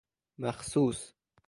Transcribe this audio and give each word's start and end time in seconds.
مخصوص 0.37 1.13